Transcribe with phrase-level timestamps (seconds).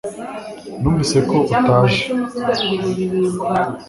[0.79, 2.01] numvise ko utaje